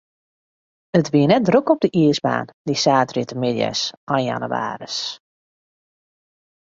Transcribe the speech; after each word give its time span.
It 0.97 1.07
wie 1.13 1.27
net 1.27 1.45
drok 1.49 1.67
op 1.73 1.79
de 1.83 1.89
iisbaan, 2.01 2.47
dy 2.67 2.75
saterdeitemiddeis 2.83 3.81
ein 4.13 4.25
jannewaris. 4.29 4.97